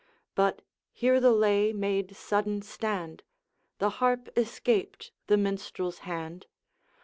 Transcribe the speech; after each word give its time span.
But 0.33 0.63
here 0.91 1.19
the 1.19 1.31
lay 1.31 1.71
made 1.73 2.15
sudden 2.15 2.63
stand, 2.63 3.21
The 3.77 3.91
harp 4.01 4.29
escaped 4.35 5.11
the 5.27 5.37
Minstrel's 5.37 5.99
hand! 5.99 6.47